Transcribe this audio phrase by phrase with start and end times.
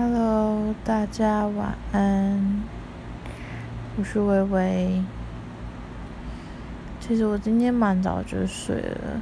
[0.00, 2.62] Hello，大家晚安。
[3.96, 5.02] 我是微微。
[7.00, 9.20] 其实我今天蛮早就睡了，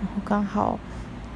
[0.00, 0.78] 然后刚好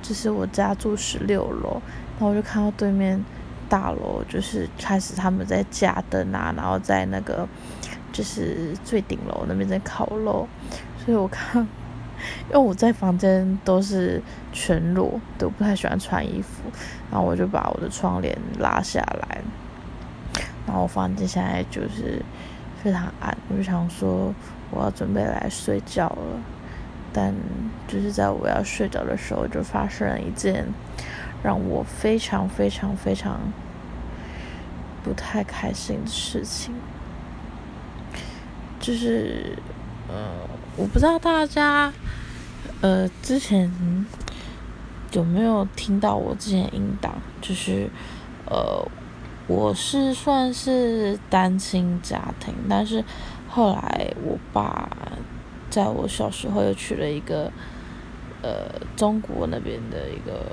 [0.00, 1.82] 就是我家住十六楼，
[2.12, 3.22] 然后我就看到对面
[3.68, 7.46] 大楼就是开始他们在架灯啊，然后在那个
[8.10, 10.48] 就是最顶楼那边在烤肉，
[11.04, 11.68] 所以我看。
[12.48, 14.22] 因为我在房间都是
[14.52, 16.62] 全裸，都不太喜欢穿衣服，
[17.10, 19.40] 然后我就把我的窗帘拉下来，
[20.66, 22.22] 然后我房间现在就是
[22.82, 24.34] 非常暗，我就想说
[24.70, 26.40] 我要准备来睡觉了，
[27.12, 27.34] 但
[27.86, 30.66] 就是在我要睡着的时候，就发生了一件
[31.42, 33.40] 让我非常非常非常
[35.04, 36.74] 不太开心的事情，
[38.80, 39.56] 就是
[40.08, 40.14] 呃，
[40.76, 41.92] 我不知道大家。
[42.82, 43.72] 呃，之前
[45.12, 47.14] 有没有听到我之前音档？
[47.40, 47.88] 就是
[48.44, 48.86] 呃，
[49.46, 53.02] 我是算是单亲家庭，但是
[53.48, 54.86] 后来我爸
[55.70, 57.50] 在我小时候又娶了一个
[58.42, 60.44] 呃中国那边的一个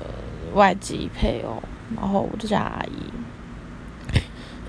[0.54, 1.62] 外籍配偶，
[1.98, 3.12] 然后我就叫阿姨。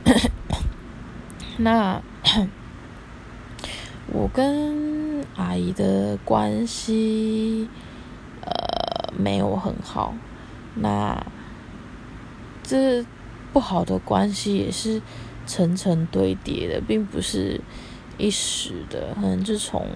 [1.59, 2.03] 那
[4.13, 5.14] 我跟。
[5.37, 7.69] 阿姨的关系，
[8.43, 10.15] 呃，没有很好。
[10.75, 11.27] 那
[12.63, 13.05] 这
[13.53, 15.01] 不好的关系也是
[15.47, 17.61] 层层堆叠的，并不是
[18.19, 19.15] 一时的。
[19.15, 19.87] 可能就从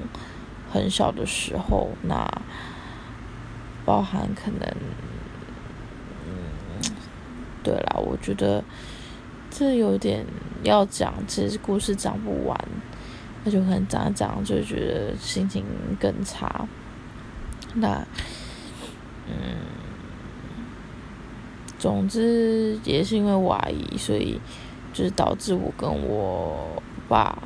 [0.71, 2.29] 很小的时候，那
[3.85, 4.75] 包含可能，
[6.27, 6.83] 嗯，
[7.63, 8.63] 对啦，我觉得
[9.51, 10.27] 这有点
[10.63, 12.57] 要讲，其实故事讲不完。
[13.45, 15.65] 那就可能讲一讲，就觉得心情
[15.99, 16.67] 更差。
[17.75, 18.05] 那，
[19.29, 19.57] 嗯，
[21.79, 24.41] 总之也是因为我阿姨，所以
[24.93, 27.39] 就是导致我跟我爸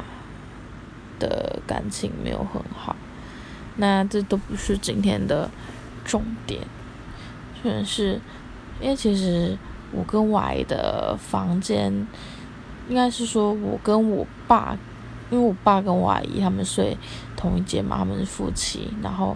[1.19, 2.97] 的感情没有很好。
[3.77, 5.51] 那这都不是今天的
[6.05, 6.63] 重点，
[7.63, 8.19] 就是
[8.81, 9.58] 因为其实
[9.92, 11.92] 我跟我阿姨的房间，
[12.89, 14.79] 应该是说我跟我爸。
[15.33, 16.95] 因为我爸跟我阿姨他们睡
[17.35, 19.35] 同一间嘛，他们是夫妻，然后，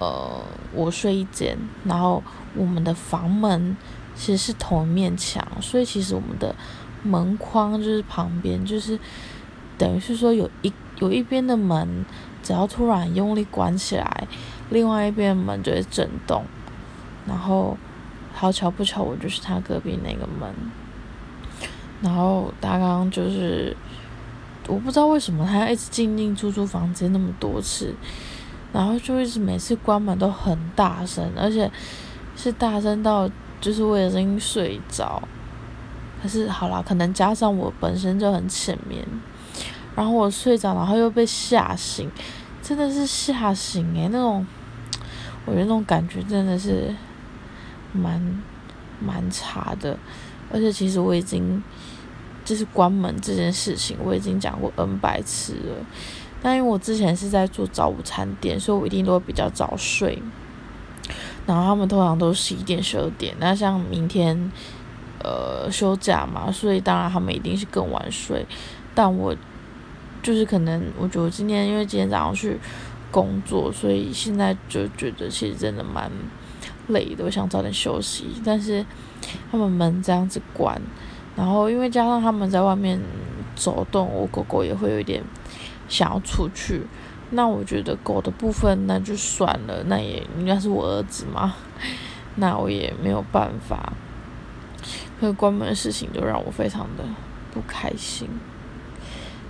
[0.00, 2.20] 呃，我睡一间，然后
[2.56, 3.76] 我们的房门
[4.16, 6.52] 其实是同一面墙，所以其实我们的
[7.04, 8.98] 门框就是旁边，就是
[9.78, 12.04] 等于是说有一有一边的门，
[12.42, 14.26] 只要突然用力关起来，
[14.70, 16.44] 另外一边门就会震动，
[17.28, 17.78] 然后
[18.34, 20.52] 好巧不巧，我就是他隔壁那个门，
[22.02, 23.76] 然后他刚刚就是。
[24.68, 27.94] 我不知道为什么他要一直进进出出房间那么多次，
[28.72, 31.70] 然后就一直每次关门都很大声，而且
[32.36, 35.22] 是大声到就是为了声音睡着。
[36.22, 39.06] 可是好啦，可能加上我本身就很浅眠，
[39.94, 42.10] 然后我睡着，然后又被吓醒，
[42.62, 44.44] 真的是吓醒诶，那种
[45.44, 46.92] 我觉得那种感觉真的是
[47.92, 48.42] 蛮
[48.98, 49.96] 蛮差的，
[50.52, 51.62] 而且其实我已经。
[52.46, 55.84] 就是关门这件事情，我已经讲过 N 百次了。
[56.40, 60.22] 但因为我之前是在做早午餐店，所以我一定都会比较早睡。
[61.44, 63.34] 然后他们通常都十一点、十二点。
[63.40, 64.52] 那像明天，
[65.24, 68.46] 呃，休假嘛，所以当然他们一定是更晚睡。
[68.94, 69.34] 但我
[70.22, 72.60] 就是可能，我觉得今天因为今天早上去
[73.10, 76.08] 工作，所以现在就觉得其实真的蛮
[76.88, 78.26] 累的，我想早点休息。
[78.44, 78.86] 但是
[79.50, 80.80] 他们门这样子关。
[81.36, 82.98] 然后，因为加上他们在外面
[83.54, 85.22] 走动，我狗狗也会有一点
[85.86, 86.80] 想要出去。
[87.30, 91.54] 那我觉得狗的部分那就算了，那也应该是我儿子嘛，
[92.36, 93.92] 那我也没有办法。
[95.20, 97.04] 那个关门的事情就让我非常的
[97.52, 98.28] 不开心。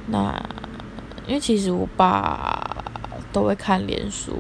[0.08, 0.34] 那
[1.26, 2.84] 因为其实我爸
[3.32, 4.38] 都会看脸书，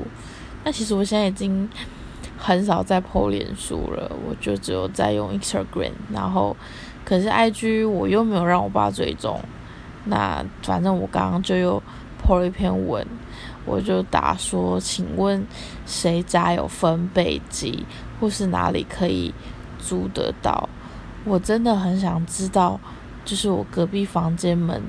[0.64, 1.68] 那其实我现在已经
[2.36, 6.56] 很少在 po 脸书了，我就只有在用 Instagram，然后。
[7.06, 9.40] 可是 I G 我又没有让我爸追踪，
[10.06, 11.80] 那反正我刚刚就又
[12.18, 13.06] 破了一篇文，
[13.64, 15.46] 我就打说，请问
[15.86, 17.86] 谁家有分贝机，
[18.18, 19.32] 或是哪里可以
[19.78, 20.68] 租得到？
[21.24, 22.80] 我真的很想知道，
[23.24, 24.82] 就是我隔壁房间门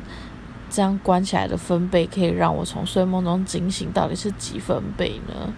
[0.71, 5.53] 这样关起来的分贝，可以让我从睡梦中惊醒，到底是几分贝呢？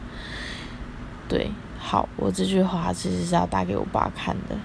[1.29, 4.57] 对，好，我这句话其实是要打给我爸看的。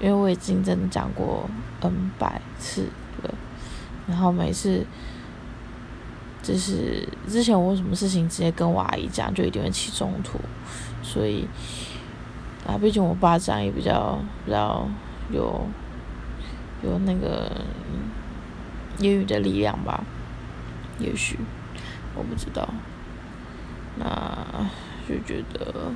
[0.00, 1.48] 因为我已经真的讲过
[1.80, 2.88] N 百次
[3.22, 3.34] 了，
[4.06, 4.86] 然后每次
[6.42, 10.38] 就是之前我有什么事情直接跟我阿姨讲，就一定会起冲突，
[11.02, 11.46] 所以
[12.66, 14.88] 啊，毕竟我爸这样也比较比较
[15.32, 15.66] 有
[16.82, 17.50] 有那个
[18.98, 20.04] 言语的力量吧，
[20.98, 21.38] 也许
[22.14, 22.68] 我不知道，
[23.96, 24.06] 那
[25.08, 25.92] 就觉得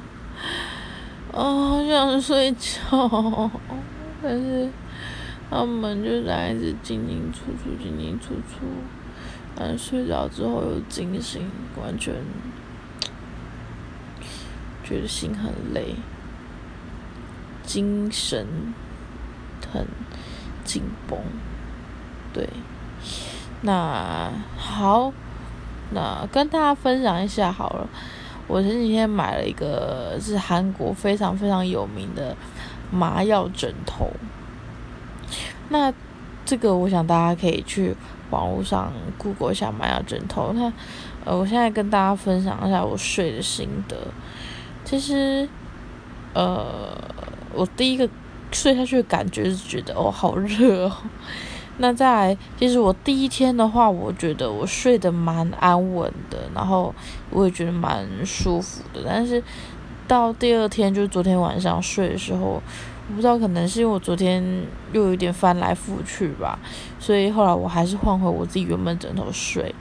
[1.33, 3.51] 啊，好想睡觉，
[4.23, 4.69] 但是
[5.51, 8.67] 他们就在一直进进出出，进进出出，
[9.57, 11.51] 但睡着之后又惊醒，
[11.81, 12.15] 完全
[14.85, 15.95] 觉得心很累。
[17.65, 18.75] 精神
[19.73, 19.87] 很
[20.65, 21.17] 紧绷，
[22.33, 22.49] 对，
[23.63, 25.13] 那好，
[25.93, 27.89] 那跟大家分享一下好了。
[28.53, 32.37] 我前几天买了一个是韩国非常非常有名的
[32.91, 34.11] 麻药枕头，
[35.71, 35.91] 那
[36.45, 37.97] 这个我想大家可以去
[38.29, 40.53] 网络上 Google 一下麻药枕头。
[40.55, 40.71] 那
[41.25, 43.97] 呃，我现在跟大家分享一下我睡的心得。
[44.85, 45.49] 其实，
[46.35, 46.95] 呃。
[47.55, 48.09] 我第一个
[48.51, 50.97] 睡下去的感觉是觉得哦好热哦，
[51.83, 56.95] 那再来，其实我第一天的话，我觉得我睡得蛮安稳的，然后
[57.29, 59.03] 我也觉得蛮舒服的。
[59.05, 59.43] 但是
[60.07, 62.63] 到第二天，就是昨天晚上睡的时候，
[63.09, 64.41] 我不知道可能是因为我昨天
[64.93, 66.57] 又有点翻来覆去吧，
[67.01, 69.75] 所以后来我还是换回我自己原本枕头睡。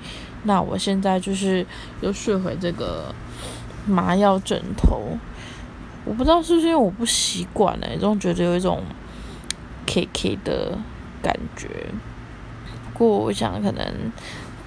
[0.46, 1.64] 那我现在就是
[2.02, 3.14] 又睡回这个
[3.86, 5.04] 麻药枕头。
[6.04, 8.82] 我不知道是不是因为我不习惯呢，总觉得有一种
[9.86, 10.76] K K 的
[11.22, 11.68] 感觉。
[12.94, 14.12] 不过我想，可能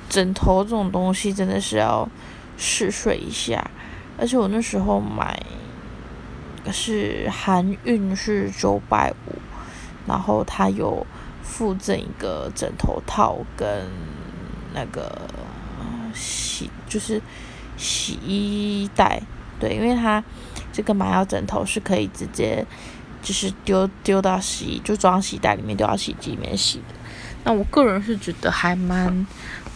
[0.08, 2.08] 枕头这种东西真的是要
[2.56, 3.70] 试睡一下。
[4.18, 5.40] 而且我那时候买
[6.72, 9.38] 是韩运是九百五，
[10.06, 11.06] 然后它有
[11.42, 13.86] 附赠一个枕头套跟
[14.72, 15.28] 那个
[16.14, 17.20] 洗就是
[17.76, 19.22] 洗衣袋，
[19.58, 20.22] 对，因为它。
[20.72, 22.66] 这个麻药枕头是可以直接
[23.24, 26.94] 就是丢丢到洗就装洗衣袋里面丢到洗衣机里面洗的。
[27.42, 29.26] 那我个人是觉得还蛮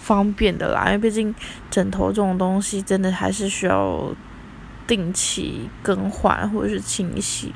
[0.03, 1.35] 方便的啦，因为毕竟
[1.71, 4.15] 枕头这种东西真的还是需要
[4.87, 7.53] 定期更换或者是清洗。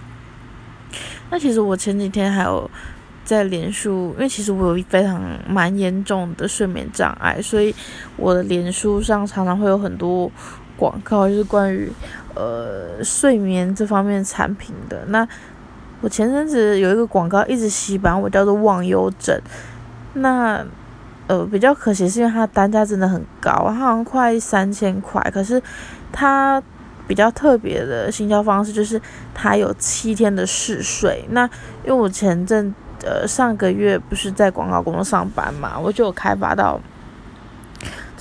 [1.30, 2.70] 那其实我前几天还有
[3.24, 7.74] 在脸书，因为其实我有非常蛮严重的睡眠障碍，所以
[8.16, 10.30] 我的脸书上常常会有很多
[10.76, 11.92] 广告，就是关于。
[12.34, 15.28] 呃，睡眠这方面产品的那，
[16.02, 19.40] 我前阵子有一个广告一直洗版，我叫做忘忧枕。
[20.14, 20.62] 那
[21.28, 25.22] 呃比较可惜是因为它单价真的很高，它好像快三千块。
[25.32, 25.62] 可是
[26.12, 26.62] 它
[27.06, 29.00] 比较特别的行销方式就是
[29.32, 31.24] 它有七天的试睡。
[31.30, 31.46] 那
[31.84, 36.80] 因为我前阵呃上个月不是在广告公司上班嘛，我就有开发到。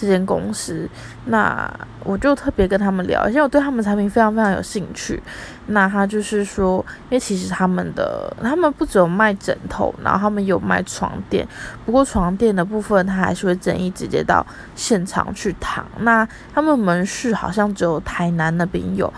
[0.01, 0.89] 这间公司，
[1.25, 1.71] 那
[2.03, 5.21] 我就特别跟他们聊，因为我对他们产品非常非常有兴趣。
[5.67, 11.47] 那他就是说，因为其实他们的他们不只有卖枕头，然后他们有卖床垫。
[11.85, 14.43] 不过床垫的部分，他还是会建议直接到
[14.75, 15.85] 现场去躺。
[15.99, 19.13] 那他们门市好像只有台南那边有。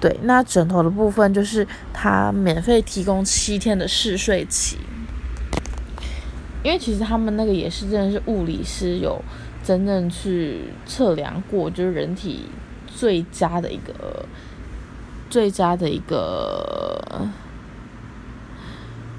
[0.00, 4.78] 对，那枕头的部分就是他免费提供七天的试睡期。
[6.64, 9.22] 因为其实他们那个也是真的是物理师有。
[9.68, 12.46] 真正去测量过，就是人体
[12.86, 14.24] 最佳的一个
[15.28, 17.28] 最佳的一个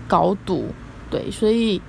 [0.08, 0.66] 高度，
[1.12, 1.80] 对，所以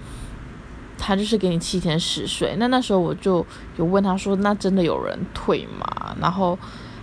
[0.98, 2.54] 他就是给你七天试睡。
[2.58, 3.46] 那那时候我就
[3.78, 6.58] 有问他说：“那真的有人退吗？”然后，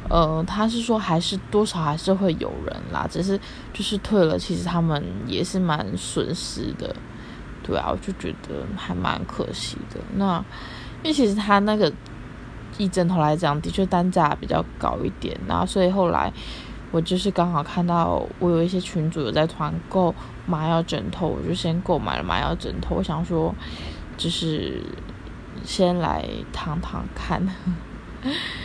[0.10, 3.36] 呃，他是说还是多少还是会有人啦，只是
[3.74, 6.96] 就是退了，其实他们也是蛮损失的，
[7.64, 10.00] 对啊，我就觉得还蛮可惜的。
[10.18, 10.46] 那。
[11.04, 11.92] 因为其实他那个
[12.78, 16.32] 一枕头来讲，的确单价比较高一点，然后所以后来
[16.92, 20.14] 我就是刚好看到我有一些群主有在团购
[20.46, 22.96] 麻药枕头，我就先购买了麻药枕头。
[22.96, 23.54] 我想说，
[24.18, 24.82] 就是
[25.64, 27.42] 先来躺躺看，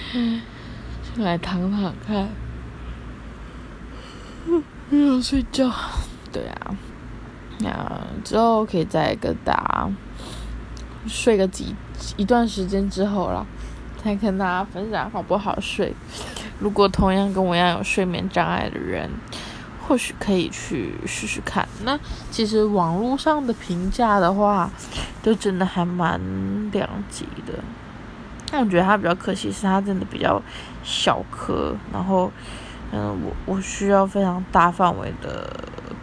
[0.07, 2.29] 先来躺躺看，
[4.91, 5.71] 没有睡觉，
[6.33, 6.77] 对啊，
[7.59, 9.91] 那之后可以再跟大家
[11.07, 11.75] 睡个几。
[12.17, 13.47] 一段时间之后了，
[14.03, 15.95] 再跟大家分享好不好睡。
[16.59, 19.09] 如果同样跟我一样有睡眠障碍的人，
[19.81, 21.69] 或许可以去试试看。
[21.85, 21.99] 那
[22.31, 24.69] 其实网络上的评价的话，
[25.23, 26.21] 就真的还蛮
[26.73, 27.55] 两极的。
[28.51, 30.43] 但我觉得它比较可惜是它真的比较
[30.83, 32.31] 小颗，然后
[32.91, 35.49] 嗯，我我需要非常大范围的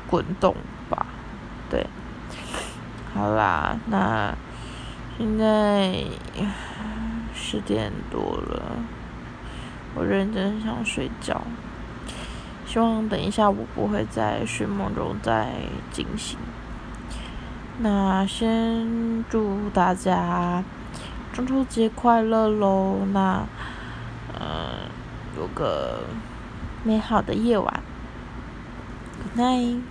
[0.09, 0.55] 滚动
[0.89, 1.05] 吧。
[1.69, 1.85] 对，
[3.13, 4.33] 好啦，那。
[5.19, 6.05] 现在
[7.35, 8.77] 十点多了，
[9.93, 11.41] 我认真想睡觉。
[12.65, 15.55] 希望等一下我不会在睡梦中再
[15.91, 16.39] 惊醒。
[17.79, 20.63] 那先祝大家
[21.33, 22.99] 中秋节快乐喽！
[23.11, 23.45] 那，
[24.33, 24.87] 呃，
[25.37, 26.05] 有个
[26.85, 27.83] 美好的夜晚
[29.35, 29.81] ，Good night。